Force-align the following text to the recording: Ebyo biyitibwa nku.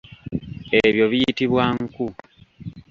Ebyo 0.87 1.05
biyitibwa 1.11 1.63
nku. 1.81 2.05